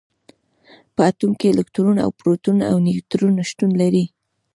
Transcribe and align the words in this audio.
په 0.95 1.01
اتوم 1.09 1.31
کې 1.39 1.47
الکترون 1.53 1.97
او 2.05 2.09
پروټون 2.19 2.57
او 2.71 2.75
نیوټرون 2.85 3.35
شتون 3.49 3.71
لري. 3.81 4.05